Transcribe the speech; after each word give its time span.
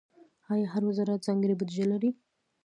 آیا 0.51 0.67
هر 0.73 0.83
وزارت 0.89 1.19
ځانګړې 1.27 1.55
بودیجه 1.59 1.85
لري؟ 1.91 2.09